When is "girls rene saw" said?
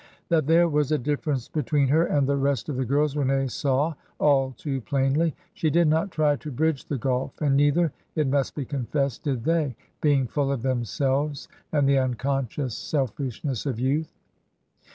2.85-3.93